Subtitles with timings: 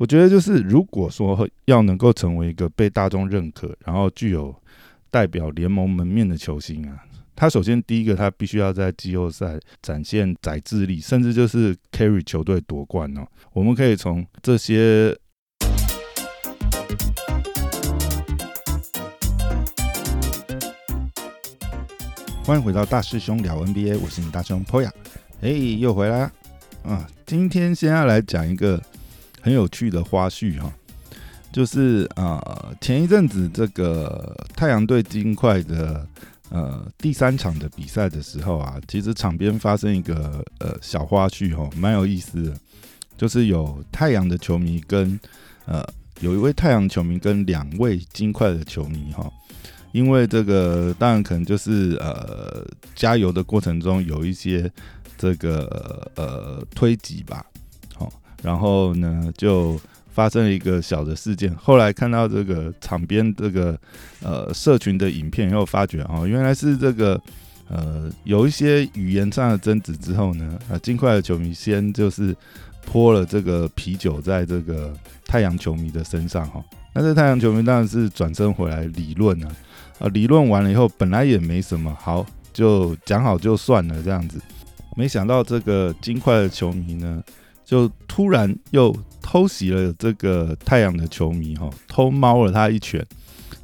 [0.00, 4.54] 我觉得就是如果说要能够成为一个被大众认可，然后具有
[5.10, 7.04] 代表联盟门面的球星啊，
[7.36, 13.26] 他首先第一个他必须要在季后赛展现宰制力，甚至就是 carry 球队夺冠哦。
[13.52, 15.14] 我们可以从这些。
[22.42, 24.90] 欢迎回到大师兄聊 NBA，我是你大兄 Poya，
[25.42, 26.20] 哎，又回来
[26.84, 27.06] 啊！
[27.26, 28.82] 今天先要来讲一个
[29.40, 30.72] 很有趣的花絮哈，
[31.52, 36.06] 就是啊，前一阵子这个太阳队金块的
[36.50, 42.56] 呃第三场的比赛的时候啊，其实场边发生一个呃小花絮哈，蛮有意思的，
[43.16, 45.18] 就是有太阳的球迷跟
[45.66, 45.84] 呃
[46.20, 49.30] 有一位太阳球迷跟两位金块的球迷哈。
[49.92, 54.70] 因为这个当然可能就是呃加油的过程中有一些
[55.18, 57.44] 这个呃推挤吧，
[58.42, 59.80] 然后呢就
[60.12, 61.54] 发生了一个小的事件。
[61.54, 63.78] 后来看到这个场边这个
[64.22, 67.20] 呃社群的影片，又发觉哦原来是这个
[67.68, 72.34] 呃有一些语言上的争执之后呢，啊金块的球迷先就是
[72.84, 74.92] 泼了这个啤酒在这个
[75.24, 79.48] 太阳球迷的身上哈，那这太阳球迷当然是转身回来理论了。
[80.00, 82.24] 啊，理论完了以后，本来也没什么，好
[82.54, 84.40] 就讲好就算了这样子。
[84.96, 87.22] 没想到这个金块的球迷呢，
[87.70, 93.00] 就突然又偷袭了这个太阳的球迷，哈，偷猫了他一拳。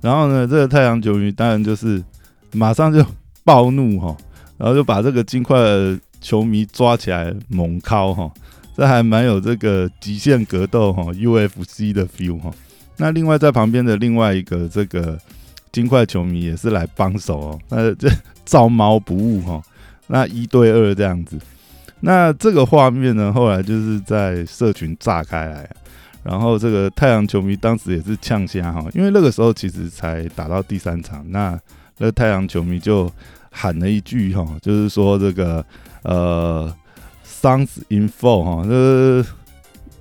[0.01, 2.01] 然后呢，这个太阳球迷当然就是
[2.53, 3.05] 马上就
[3.43, 4.17] 暴怒，哈，
[4.57, 8.31] 然后就把这个金块的球迷抓起来猛敲，哈，
[8.77, 12.53] 这还蛮有这个极限格斗，哈，UFC 的 feel，哈。
[12.99, 15.19] 那另外在旁边的另外一个这个。
[15.73, 18.09] 金块球迷也是来帮手哦，那这
[18.47, 19.63] 照猫不误哈，
[20.07, 21.39] 那一对二这样子，
[22.01, 25.69] 那这个画面呢，后来就是在社群炸开来，
[26.23, 31.59] 然后这个太阳球迷当时也是呛虾哈，因为那个时候其实才打到第三场，那
[31.99, 33.11] 那太阳球迷就
[33.51, 35.65] 喊了一句哈，就是说这个
[36.03, 36.73] 呃
[37.27, 39.25] ，sounds in four 哈，就是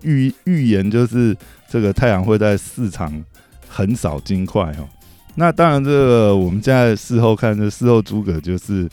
[0.01, 1.35] 预预言就是
[1.69, 3.23] 这个太阳会在四场
[3.69, 4.87] 横扫金块哈。
[5.35, 8.87] 那当然，这个我们现在事后看，这事后诸葛就是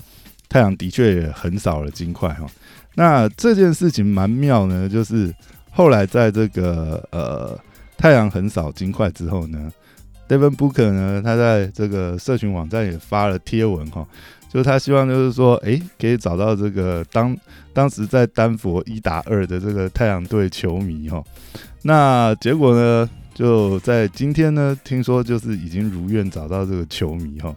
[0.49, 2.47] 太阳的确也很少了金块哈。
[2.95, 5.35] 那这件事情蛮妙呢，就是
[5.71, 7.59] 后来在这个呃
[7.97, 9.71] 太阳很少金块之后呢
[10.29, 14.07] ，Devin Booker 呢，他在这个社群网站也发了贴文哈，
[14.51, 17.37] 就是他希望就是说，哎，可以找到这个当
[17.73, 21.23] 当时在丹佛一打二的这个太阳队球迷哈。
[21.83, 23.09] 那结果呢？
[23.35, 27.57] 就在今天呢，听说就是已经如愿找到这个球迷哈，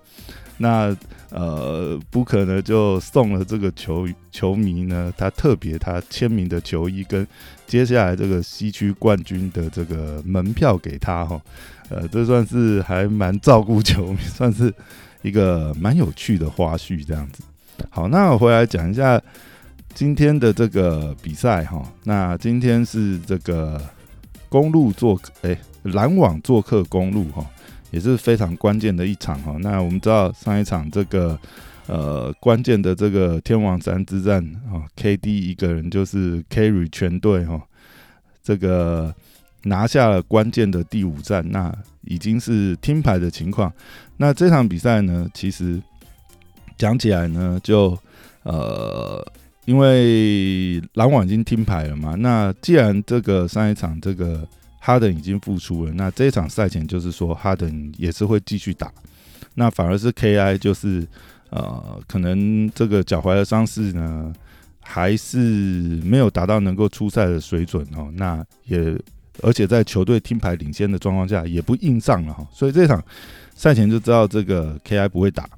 [0.58, 0.96] 那
[1.30, 7.28] 呃，布克呢就送了这个球球迷呢，他特别他签名的球衣跟
[7.68, 11.42] 接下来这个西区冠军的这个门票给他哈，
[11.90, 14.74] 呃，这算是还蛮照顾球迷， 算是
[15.22, 17.44] 一个蛮有趣的花絮这样子。
[17.90, 19.22] 好，那我回来讲一下
[19.94, 23.82] 今天的这个比赛哈，那今天是这个。
[24.48, 27.46] 公路做客，哎，篮网做客公路哈，
[27.92, 29.56] 也是非常关键的一场哈。
[29.60, 31.40] 那我们知道上一场这个
[31.88, 37.62] 呃关键的这个天王山之战啊，KD 一个人就是 carry 全队哈，
[38.44, 39.14] 这个
[39.64, 43.72] 拿下了关键的第五战，那已经是听牌的情况。
[44.18, 45.82] 那这场比赛呢，其实
[46.78, 47.98] 讲起来呢，就
[48.44, 49.26] 呃。
[49.66, 54.48] 因为篮网已经听牌了嘛，那既然这个上一场这个
[54.86, 58.94] 哈登已经复出了，那这场赛前就是说哈登也是会继续打，
[59.56, 61.08] 那反而是 KI 就是
[61.50, 64.32] 呃可能这个脚踝的伤势呢
[64.82, 65.40] 还是
[66.04, 68.96] 没有达到能够出赛的水准哦，那也
[69.42, 73.04] 而且在球队听牌领先的状况下也不硬上了哈，所以这场
[73.56, 75.50] 赛前就知道这个 KI 不会打。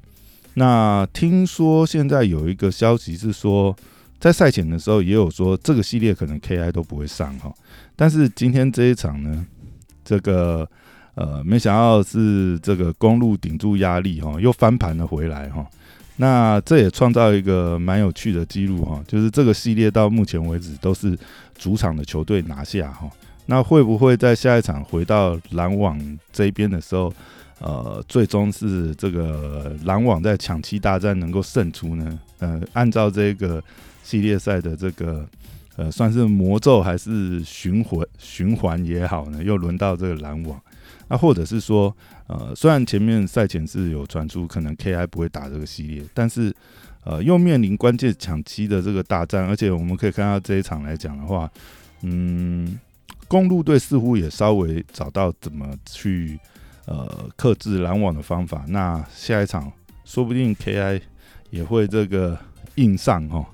[0.54, 3.76] 那听说现在有一个消息是说。
[4.20, 7.54] 在赛前的时候也有说这个系列可能 KI 都不会上哈，
[7.94, 9.46] 但是今天这一场呢，
[10.04, 10.68] 这个
[11.14, 15.64] 呃没想到是这个公路顶住压力哈，又翻盘了回来哈，
[16.16, 21.16] 那这也创造一个蛮有趣的记录哈，就是这个系列到目前为止都是
[21.56, 23.08] 主场的球队拿下哈，
[23.46, 25.96] 那会不会在下一场回到篮网
[26.32, 27.14] 这边的时候，
[27.60, 32.18] 呃，最终是这个篮网在抢七大战能够胜出呢？
[32.40, 33.62] 呃，按照这个。
[34.08, 35.28] 系列赛的这个
[35.76, 39.44] 呃，算是魔咒还是循环循环也好呢？
[39.44, 40.58] 又轮到这个篮网，
[41.08, 41.94] 那或者是说，
[42.26, 46.50] 呃，虽然前面赛前是有传出可能 KI 不会打这个系列，但是
[47.04, 51.50] 呃，又面临关键抢七的这个大战，而且我们可以看到这一场来讲的话，
[52.00, 52.80] 嗯，
[53.28, 56.40] 公路队似乎也稍微找到怎么去
[56.86, 58.64] 呃克制篮网的方法。
[58.68, 59.70] 那下一场
[60.06, 61.02] 说不定 KI
[61.50, 62.38] 也会这个
[62.76, 63.44] 硬上哦。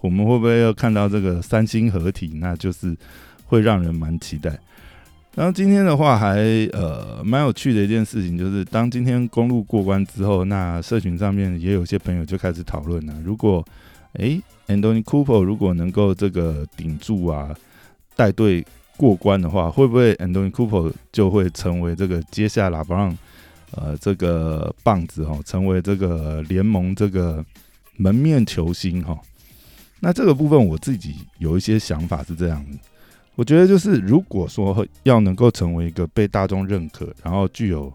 [0.00, 2.32] 我们会不会要看到这个三星合体？
[2.34, 2.96] 那就是
[3.46, 4.58] 会让人蛮期待。
[5.34, 6.38] 然后今天的话还
[6.72, 13.14] 呃蛮有趣的一件事情，就是当今天公路过关之后，那社群上面也有些朋友就开始讨论了。
[13.24, 13.64] 如果
[14.14, 17.54] 诶 Anthony Cooper 如果能够这个顶住啊，
[18.16, 18.66] 带队
[18.96, 23.16] 过关的话，会不会 Anthony Cooper 就会成为这个接下来不让
[23.76, 27.44] 呃这个棒子哈，成为这个联盟这个
[27.96, 29.16] 门面球星哈？
[30.00, 32.78] 那这个部分我自己有一些想法是这样的。
[33.34, 37.92] 我觉得就是，如果说要能够成为一个被大众认可，然后具有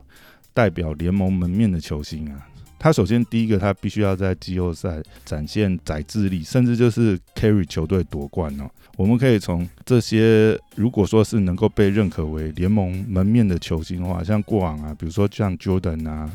[0.53, 2.47] 代表联盟门面的球星啊，
[2.79, 8.69] 他首先第一个他必须要在季后赛展现宰智力，甚至就是 carry 球队夺冠哦。
[8.95, 16.29] 我们可以从这些，如果说是能够被认可为联盟门面的球星的话，像过往啊，比如说像 Jordan 啊、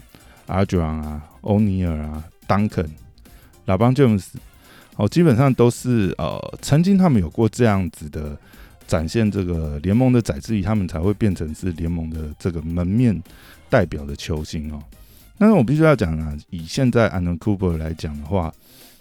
[0.47, 2.89] 阿 r 啊、欧尼尔啊、Duncan、
[3.65, 4.27] 老邦 James，
[4.99, 8.37] 哦，基本上都是呃，曾经他们有过这样子的。
[8.89, 13.15] 展现这个联盟的宰制仪，他们才会变成是联盟的这个门面
[13.69, 14.83] 代表的球星哦。
[15.37, 18.51] 但是我必须要讲啊，以现在 a n d Cooper 来讲的话，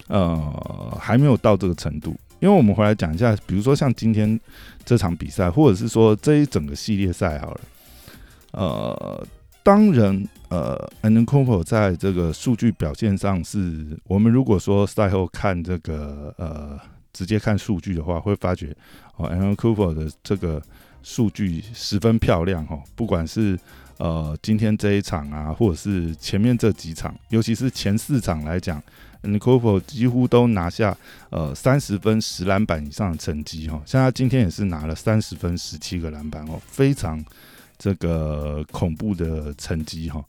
[0.08, 2.14] 呃，还没有到这个程度。
[2.42, 4.38] 因为我们回来讲一下，比如说像今天
[4.84, 7.62] 这场比赛，或者是说这一整个系列赛好了，
[8.52, 9.28] 呃，
[9.68, 16.80] 当然，呃 a n d Cooper 在这个数据表现上，是我们如果说赛后看这个呃。
[17.14, 18.76] 直接看数据的话，会发觉
[19.16, 20.62] 哦 a l Cooper 的这个
[21.02, 22.80] 数据十分漂亮哈。
[22.96, 23.60] 不管是
[23.98, 28.78] 呃今天这一场啊，或者是前面这几场，尤其是前四场来讲
[29.24, 30.96] a l Cooper 几乎都拿下
[31.32, 33.82] 呃三十分、十篮板以上的成绩哈。
[33.84, 37.20] 像他今天也是拿了三十分、十七个篮板哦，非常
[37.78, 40.24] 这个恐怖的成绩哈。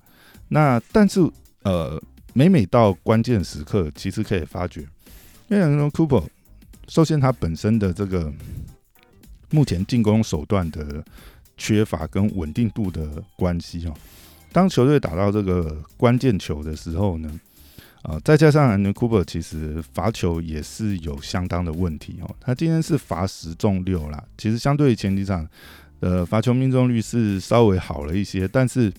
[0.49, 1.21] 那但是
[1.63, 2.03] 呃，
[2.33, 4.81] 每每到关键时刻，其实可以发觉，
[5.49, 6.25] 因为 a l Cooper。
[6.87, 8.33] 首先，他本身的这个
[9.51, 11.05] 目前进攻手段的
[11.59, 13.95] 缺乏跟稳定度的关系哦，
[14.53, 17.41] 当球队打到这个关键球的时候呢，
[18.01, 25.47] 啊，再加上 Andrew Cooper 其实罚球也是有相当的问题哦，他今天是罚十中六啦，其实相对于前几场
[26.01, 28.93] 呃罚球命中率是稍微好了一些，但是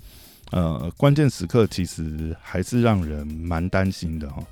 [0.52, 4.44] 呃，关键时刻其实还是让人蛮担心的哈。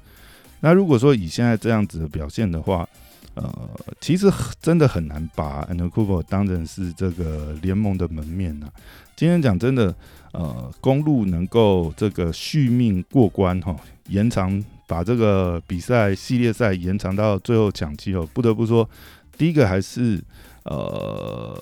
[0.60, 2.88] 那如果说以现在这样子的表现的话，
[3.34, 8.68] 呃，其实真的很难把 a n d c o o 当成是这个联盟的门面呐。
[9.16, 9.94] 今天讲真的，
[10.34, 13.76] 呃，公路能够这个续命过关哈，
[14.10, 18.88] 延长把这个比赛系列赛延长到最后抢七哦，不得不说，
[19.36, 20.24] 第一个还是
[20.64, 21.60] 呃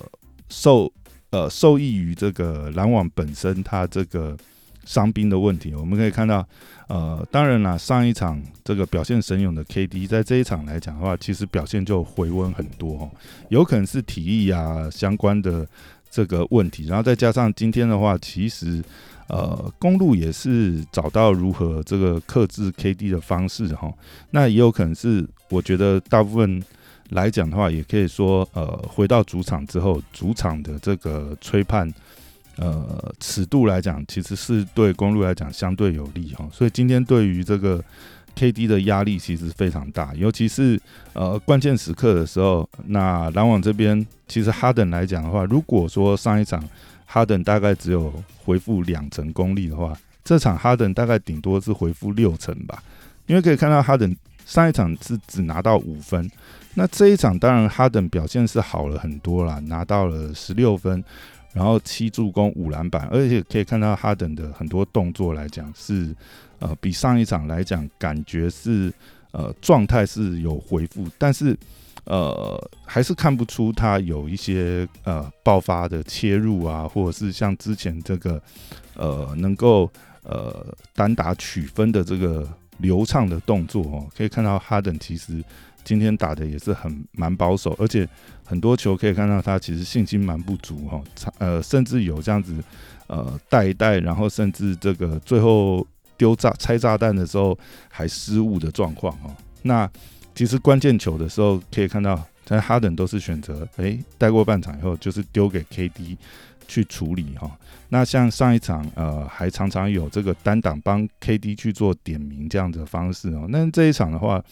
[0.48, 0.92] 受
[1.30, 4.36] 呃受益于这个篮网本身它这个
[4.84, 6.46] 伤兵的问题，我们可以看到。
[6.88, 13.10] 呃，当然啦，上一场这个表现神勇的 KD，在这一场来讲的话，其实表现就回温很多哦，
[13.48, 15.66] 有可能是体力啊相关的
[16.08, 18.80] 这个问题，然后再加上今天的话，其实
[19.26, 23.92] 呃公路也是找到如何这个克制 KD 的方式哈，
[24.30, 26.62] 那也有可能是我觉得大部分
[27.10, 31.92] 来讲的话，也可以说呃回到主场之后，主场的这个吹判。
[32.58, 37.84] 呃，尺度来讲，其实是对公路来讲相对有利哈，所以今天对于这个
[38.34, 40.80] KD 的压力其实非常大，尤其是
[41.12, 46.66] 呃关键时刻的时候，那篮网这边其实哈登来讲的话，如果说上一场
[47.04, 48.10] 哈登大概只有
[48.42, 49.94] 回复两成功力的话，
[50.24, 52.82] 这场哈登大概顶多是回复六成吧，
[53.26, 56.26] 因为可以看到哈登上一场是只拿到五分，
[56.76, 61.02] 那这一场当然哈登表现是好了很多啦，拿到了十六分。
[61.52, 66.14] 然后七助攻五篮板，而且可以看到哈登的很多动作来讲是，
[66.58, 68.92] 呃，比上一场来讲感觉是
[69.30, 71.56] 呃状态是有回复，但是
[72.04, 78.38] 呃还是看不出他有一些呃爆发的切入啊，或者是像之前这个
[78.94, 79.90] 呃能够
[80.24, 85.42] 呃单打取分的这个流畅的动作哦，可以看到哈登其实。
[85.86, 88.06] 今天打的也是很蛮保守，而且
[88.44, 91.00] 很多球可以看到他其实信心蛮不足哈，
[91.38, 92.52] 呃，甚至有这样子
[93.06, 97.56] 呃带一带，然后甚至这个最后丢炸拆炸弹的时候
[97.88, 99.30] 还失误的状况哈。
[99.62, 99.88] 那
[100.34, 106.16] 其实关键球的时候可以看到在哈登都是选择诶带过半场以后，就是丢给 KD
[106.66, 107.48] 去处理哈。
[107.90, 113.46] 那像上一场呃，还常常有这个单挡帮 KD 去做点名这样的方式哦。
[113.48, 114.42] 那这一场的话，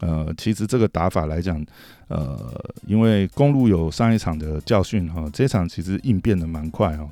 [0.00, 1.64] 呃，其实这个打法来讲，
[2.08, 2.38] 呃，
[2.86, 7.08] 因为公路有上一场的教训哈，这场其实应变的蛮快哦。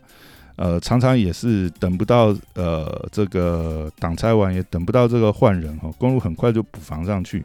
[0.56, 7.44] 呃，常常也是等不到呃这个挡拆完，也等不到这个换人哈，公路很快就补防上去。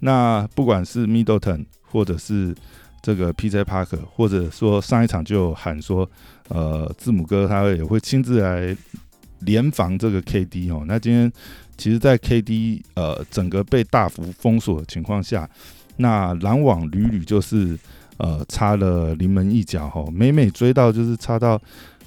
[0.00, 2.52] 那不管是 Middleton 或者是
[3.02, 6.10] 这个 PJ Park，或者说上一场就喊说，
[6.48, 8.76] 呃，字母哥他也会亲自来
[9.40, 10.84] 联防这个 KD 哦。
[10.86, 11.30] 那今天
[11.76, 15.48] 其实，在 KD 呃整个被大幅封锁的情况下，
[15.96, 17.78] 那篮网屡屡就是
[18.16, 21.60] 呃差了临门一脚哈，每每追到就是差到。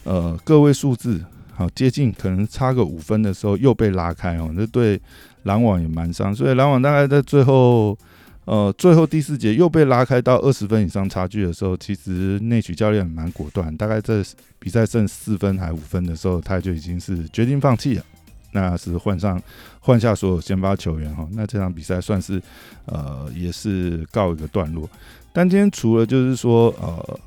[0.06, 1.24] 呃，个位数字
[1.54, 5.00] 好接近，可能差个五分的时候又被拉开哦，这对
[5.44, 6.36] 篮网也蛮伤。
[6.36, 7.98] 所以篮网大概在最后，
[8.46, 14.24] 呃，最后第四节又被拉开到二十分以上差距的时候，其实内曲教练蛮果断，大概在
[14.60, 18.04] 比赛剩四分还五分的时候，他就已经是决定放弃了，
[18.52, 19.42] 那是换上
[19.80, 22.42] 换下所有先发球员哈，那这场比赛算是
[22.86, 24.90] 呃也是告一个段落。
[25.32, 27.20] 但今天除了就是说呃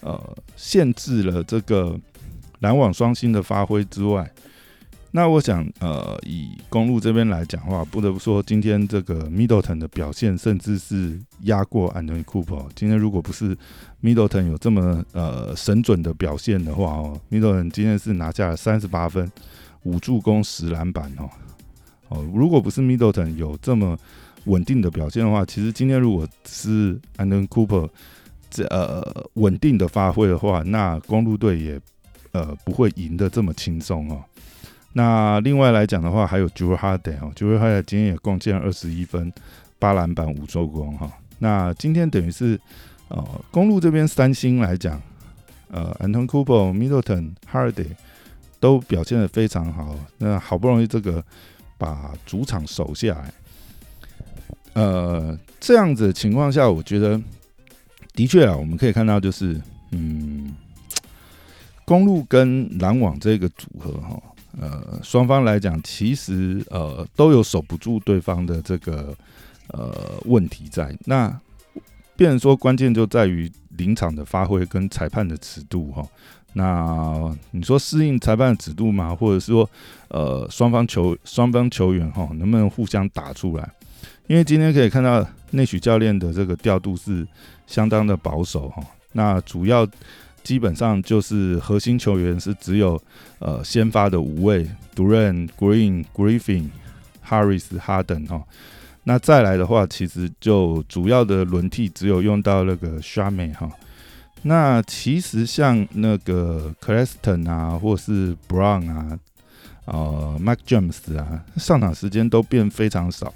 [0.00, 1.98] 呃限制了这个。
[2.60, 4.30] 篮网双星的发挥之外，
[5.16, 12.66] 那我想，呃，以公路这边来讲的话，不得不说，今天这个 Middleton 的表现，甚至是压过 Anthony Cooper。
[12.74, 13.56] 今天如果不是
[14.02, 19.30] Middleton 有这么呃神准的表现的话，哦，Middleton 今天是拿下了三十八分、
[19.84, 21.30] 五助攻、十篮板哦。
[22.08, 23.96] 哦，如果不是 Middleton 有这么
[24.46, 27.88] 稳定的表现的话，其实今天如果是 Anthony Cooper
[28.50, 31.80] 这呃稳定的发挥的话，那公路队也。
[32.32, 34.20] 呃，不会赢得这么轻松哦。
[34.94, 39.32] 那另外来讲的话，还有 j u r Harden 哦 j u r Harden 今天也贡献二十一分、
[39.78, 41.12] 八篮板、五助攻哈。
[41.38, 42.58] 那今天等于是
[43.08, 45.00] 呃，公路这边三星来讲，
[45.70, 47.90] 呃，Anton Cooper、Middleton、Harden
[48.58, 49.94] 都表现的非常好。
[50.18, 51.22] 那好不容易这个
[51.76, 53.34] 把主场守下来，
[54.74, 57.20] 呃，这样子情况下，我觉得
[58.14, 59.60] 的确啊，我们可以看到就是
[59.90, 60.54] 嗯。
[61.86, 64.18] 公路跟篮网这个组合，哈，
[64.60, 69.12] 呃，双方来讲，其实呃都有守不住对方的这个
[69.68, 69.92] 呃
[70.26, 70.96] 问题在。
[71.06, 71.36] 那
[72.16, 76.06] 变说，关键就在于临场的发挥跟裁判的尺度，哈。
[76.52, 79.12] 那你说适应裁判的尺度吗？
[79.12, 79.68] 或者是说，
[80.08, 83.68] 呃，双方球双方球员哈，能不能互相打出来？
[84.28, 87.26] 因为今天可以看到内许教练的这个调度是
[87.66, 88.82] 相当的保守，哈。
[89.12, 89.84] 那主要。
[90.44, 93.00] 基本上就是核心球员是只有
[93.40, 94.62] 呃先发的五位
[94.94, 96.68] d u r a n、Green、Griffin、
[97.26, 98.44] Harris、Harden 哈。
[99.02, 103.68] 那再来的话，其实就主要的轮替只有用到那个 s h a m e 哈。
[104.42, 109.18] 那其实像那个 Claston 啊，或是 Brown 啊，
[109.86, 113.32] 呃，Mike James 啊，上场时间都变非常少。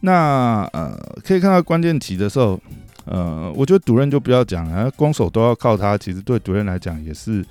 [0.00, 2.60] 那呃，可以看到关键期的时候。
[3.10, 5.96] 呃，我觉得主任就不要讲了，攻守都要靠他。
[5.96, 7.42] 其实对主任来讲也是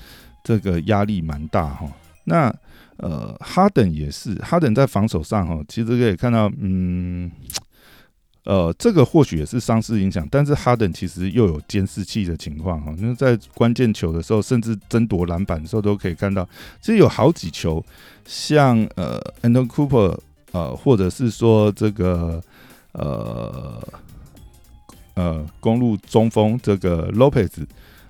[0.43, 1.91] 这个压力蛮大哈。
[2.25, 2.53] 那
[2.97, 7.31] 呃，哈登也是，哈登在防守上哈，其实可以看到，嗯，
[8.43, 12.93] 呃，这个或许也是伤势影响，但是哈登其实又有监视器的情况哈。
[12.99, 16.47] 那在关键球的时候，甚至争夺篮板的时候，都可以看到，
[16.79, 17.83] 其实有好几球，
[18.25, 20.15] 像呃 a n d Cooper，
[20.51, 22.41] 呃，或者是说这个
[22.93, 23.81] 呃。
[25.19, 27.49] 呃，公路中锋这个 Lopez，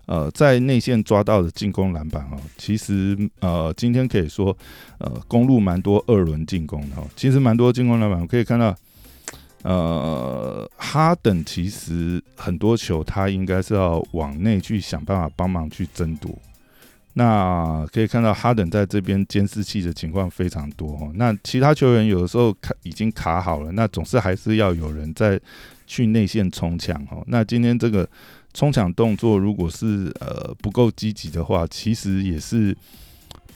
[0.08, 4.53] 呃，在内线抓到的进攻篮板哦，其实呃，今天可以说，
[4.98, 8.75] 呃，公路蛮多二轮进攻的哦，其实蛮多进攻篮板，我可以看到，
[9.63, 16.38] 呃，哈登其实很多球他应该是要往内去想办法帮忙去争夺，
[17.17, 25.39] 那可以看到哈登在这边监视器的情况非常多哦，那其他球员有的时候卡已经卡好了，那总是还是要有人在。
[25.89, 28.05] 去内线冲抢哈，那今天这个
[28.53, 32.75] 冲抢动作如果是呃不够积极的话，其实也是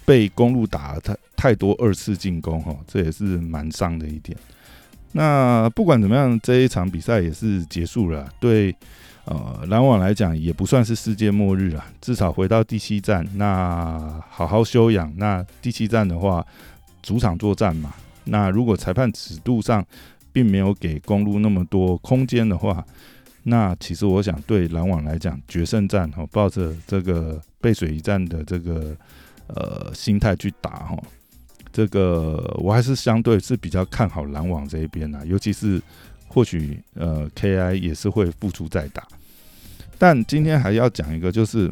[0.05, 4.37] 被公路打了太太多二次进攻哈，这也是蛮伤的一点。
[5.13, 8.75] 那不管怎么样，这一场比赛也是结束了，对
[9.25, 15.11] 呃篮网来讲也不算是世界末日啊，至少回到第七站，那好好休养。
[15.17, 16.45] 那第七站的话，
[17.01, 17.93] 主场作战嘛，
[18.25, 19.85] 那如果裁判尺度上。
[20.33, 22.81] 并没有给公路那么多空间的话，
[23.43, 28.95] 那其实我想对篮网来讲，决胜战哈，抱着这个背水一战的这个
[29.47, 30.97] 呃心态去打哈，
[31.71, 35.81] 这个我还是相对是比较看好篮网这一边啊，尤其是
[36.27, 39.07] 或许呃 KI 也是会付出再打。
[39.97, 41.71] 但今天还要讲一个，就是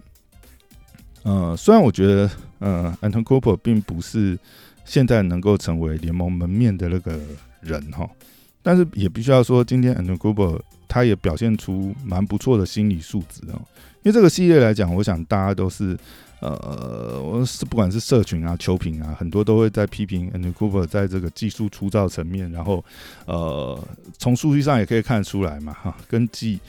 [1.24, 2.30] 呃，虽然我觉得
[2.60, 4.38] 呃，Anton Cooper 并不是
[4.86, 7.20] 现在能够成为联盟门面的那个
[7.62, 8.10] 人哈，
[8.62, 13.60] 但是也必须要说，今天 Anton Cooper 他也表现出蛮不错的心理素质哦。
[14.04, 15.98] 因为这个系列来讲，我想大家都是
[16.40, 22.84] 呃，我是不管是社群啊、球评啊，很多都会在批评 Anton Cooper 在这个技术粗糙层面，然后
[23.26, 23.78] 呃，
[24.18, 26.60] 从数据上也可以看得出来嘛哈，跟季。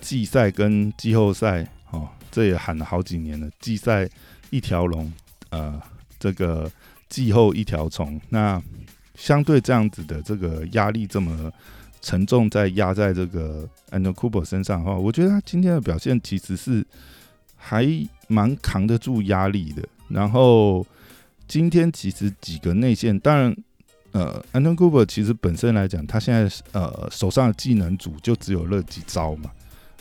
[0.00, 3.50] 季赛跟季后赛，哦，这也喊了好几年了。
[3.58, 4.08] 季赛
[4.48, 5.12] 一条龙，
[5.50, 5.82] 呃，
[6.20, 6.70] 这个
[7.08, 8.20] 季后一条虫。
[8.28, 8.62] 那
[9.16, 11.52] 相对这样子的这个压力这么
[12.00, 16.86] 沉重，在压在这个 Andrew Cooper 身上的话，我觉得他今天的表现其实是
[17.56, 17.82] 还
[18.28, 19.82] 蛮扛得住压力的。
[20.08, 20.86] 然后
[21.46, 23.56] 今天其实几个内线，当然，
[24.12, 29.50] 呃，Andrew Cooper 其实本身来讲，他现在呃手上的技能组就只有那几招嘛。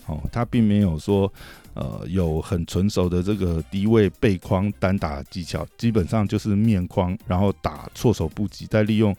[0.05, 1.29] 哦，他并没有说，
[1.73, 9.13] 呃，有很纯熟的这个低位背框单打技巧，基本上就是面框，然后打措手不及，再利用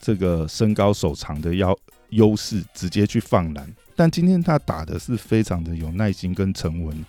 [0.00, 3.72] 这个身高手长的优优势直接去放篮。
[3.94, 7.04] 但今天他打的是非常的有耐心跟沉稳，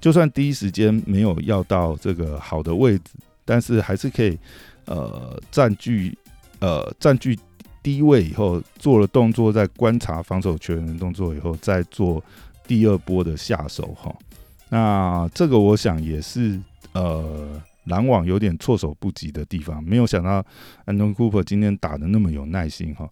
[0.00, 3.12] 就算第一时间没有要到这个好的位置，
[3.44, 4.38] 但是还是可以
[4.86, 6.16] 呃占据
[6.60, 7.38] 呃占据
[7.82, 12.22] 低位以后做了动作，在观察防守球员的动作以后再做。
[12.66, 14.10] 第二波的下手哈，
[14.70, 16.58] 那这个我想也是
[16.94, 20.42] 呃篮网有点措手不及的地方，没有想到
[20.86, 23.06] 安东库珀今天打的那么有耐心哈，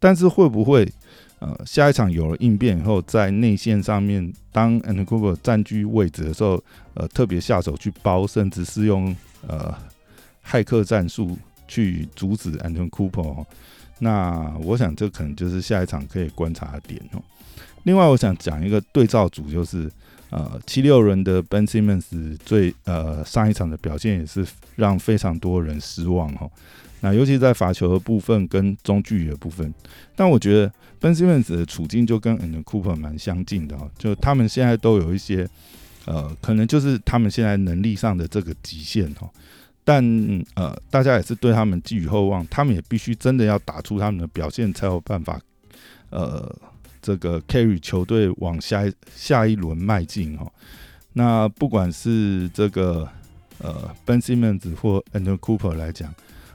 [0.00, 0.92] 但是会不会
[1.38, 6.62] 呃下一场有了应变以后，在内线上面当 and cooper 占据位置的时候，
[6.94, 9.14] 呃特别下手去包，甚至是用
[9.46, 9.74] 呃
[10.44, 11.36] 骇客战术
[11.68, 13.46] 去阻止安东库珀，
[13.98, 17.22] 那我想这可能就是下一场可以观察的点哦。
[17.84, 19.90] 另外，我想讲一个对照组，就是
[20.30, 26.48] 呃七六人的 Ben Simmons 最呃上一场的表现也是让非常多人失望哈。
[27.00, 29.72] 那尤其在罚球的部分跟中距离的部分，
[30.16, 35.48] 但我觉得 Ben Simmons 的处境就跟 And Cooper 蛮相近的哈，就他们现在都有一些
[36.04, 39.30] 呃可能就是他们现在能力上的这个极限哈。
[39.84, 40.04] 但
[40.54, 45.40] 呃大家也是对他们寄予厚望，他们也必须真的要打出他们的表现才有办法
[46.10, 46.54] 呃。
[47.02, 48.82] 这个 carry 球队往下
[49.14, 50.52] 下一轮迈进哦。
[51.12, 53.08] 那不管是这个
[53.58, 56.12] 呃 Ben Simmons 或 And Cooper 来讲，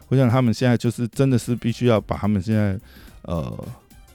[0.09, 2.77] 我想他们现在就是真的是必须要把他们现在
[3.21, 3.65] 呃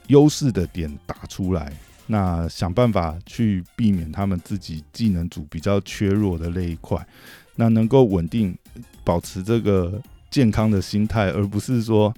[0.07, 1.71] 优势的点打出来，
[2.07, 7.05] 那想办法去避免他们自己技能组比较缺弱的那一块，
[7.55, 8.57] 那能够稳定
[9.03, 12.13] 保持这个健康的心态，而不是说。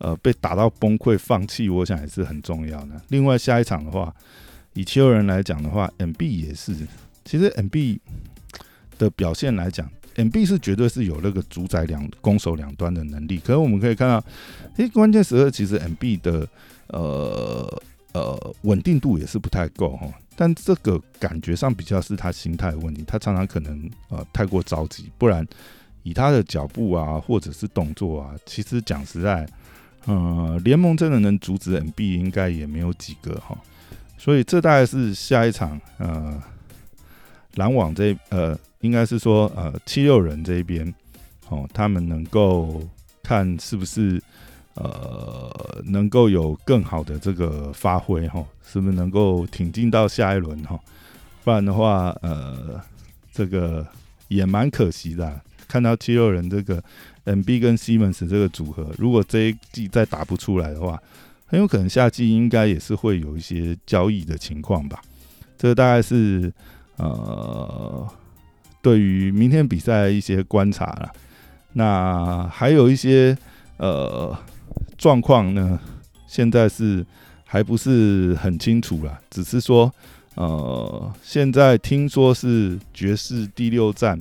[0.00, 2.90] 呃，被打到崩溃放弃，我想也是很重要的。
[3.08, 4.14] 另外，下一场的话，
[4.74, 6.72] 以七六人来讲的话，M B 也是。
[7.24, 8.00] 其实 M B
[8.96, 13.38] 的表现来讲，M B 是绝对是有那个主宰两攻守两端的能力。
[13.38, 14.24] 可是我们可以看到，
[14.76, 16.46] 诶，关键时刻其实 M B 的
[16.88, 20.06] 呃呃稳定度也是不太够哈。
[20.36, 25.46] 但这个感觉上比较是他心态的问题，他常常可能呃太过着急，不然
[26.02, 29.48] 以他的脚步啊，或者是动作啊，其实讲实在。
[30.06, 33.54] 呃，联盟真的能阻止 NB 应该也没有几个哈，
[34.16, 36.40] 所以这大概是下一场呃
[37.56, 40.94] 篮网这呃应该是说呃七六人这一边
[41.50, 42.80] 哦，他们能够
[43.22, 44.22] 看是不是
[44.78, 50.78] 呃能够有更好的这个发挥哈，是不是能够挺进到下一轮哈，
[51.44, 52.80] 不然的话呃
[53.32, 53.86] 这个
[54.28, 56.82] 也蛮可惜的，看到七六人这个。
[57.24, 60.98] M B 跟 Simmons 这个组合，如果这一季再打不出来的话，
[61.44, 64.98] 很有可能下季应该也是会有一些交易的情况吧。
[65.58, 66.50] 这大概是
[66.96, 68.08] 呃
[68.80, 71.12] 对于明天比赛一些观察了。
[71.74, 73.36] 那还有一些
[73.76, 74.34] 呃
[74.96, 75.78] 状况呢，
[76.26, 77.04] 现在是
[77.44, 79.20] 还不是很清楚啦。
[79.30, 79.92] 只是说
[80.34, 84.18] 呃现在听说是爵士第六战。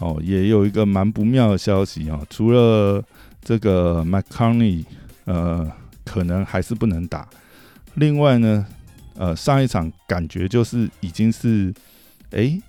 [0.00, 3.02] 哦，也有一个蛮不妙的消息啊，除了
[3.40, 4.84] 这个 McConney，
[5.24, 5.70] 呃，
[6.04, 7.28] 可能还是不能打。
[7.94, 8.66] 另外呢，
[9.14, 11.72] 呃，上一场感觉就是已经是，
[12.32, 12.60] 哎，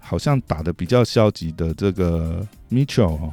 [0.00, 3.32] 好像打的比较消极的这个 Mitchell 哦，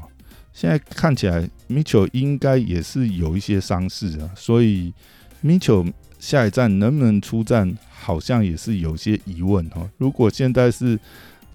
[0.60, 4.94] 现在看起来 Mitchell 应该也是有一些伤势啊，所以
[5.42, 9.90] Mitchell 下一站能不能出战，好像也是有些疑问哈。
[10.00, 11.00] 如果现在是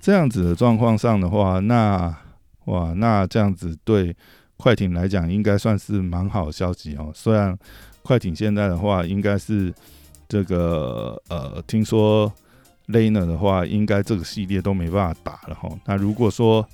[0.01, 2.17] 这样子的状况上的话，那
[2.65, 4.17] 哇，那这样子对
[4.57, 7.13] 快艇来讲应该算是蛮好消息哦。
[7.15, 7.55] 虽然
[8.01, 9.71] 快艇现在的话应该是
[10.27, 12.33] 这个呃，听说
[12.89, 15.69] Lena 的话，应该这个系列都没办法打了哈。
[15.85, 16.67] 那如果说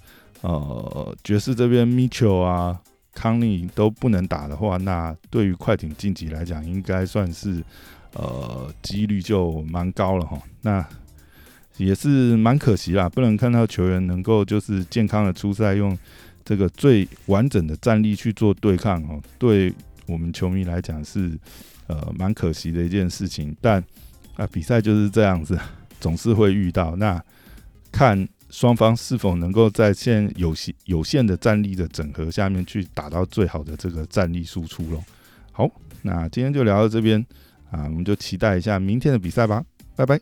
[0.43, 2.81] 呃爵士这边 Mitchell 啊、
[3.15, 7.63] 康利都不能打的话，那对于快艇晋级来讲，应该算是
[8.15, 10.41] 呃几率就蛮高了哈。
[10.63, 10.85] 那
[11.77, 15.97] 也是蛮可惜啦，不能看到球员能够就是健康的出赛，用
[16.45, 19.21] 这个最完整的战力去做对抗哦。
[19.39, 19.73] 对
[20.07, 21.31] 我们球迷来讲是
[21.87, 23.83] 呃蛮可惜的一件事情，但
[24.37, 25.59] 啊比赛就是这样子，
[26.01, 26.95] 总是会遇到。
[26.97, 27.23] 那
[27.91, 35.03] 看双方是否能够在现有限有限的战力的整合下面去打到最好的这个战力输出咯。
[35.53, 35.71] 好，
[36.03, 37.25] 那今天就聊到这边
[37.71, 39.65] 啊，我们就期待一下明天的比赛吧，
[39.97, 40.21] 拜拜。